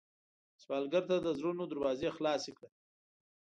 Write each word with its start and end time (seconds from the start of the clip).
سوالګر 0.61 1.03
ته 1.09 1.15
د 1.21 1.27
زړونو 1.39 1.63
دروازې 1.71 2.13
خلاصې 2.17 2.51
کړه 2.57 2.69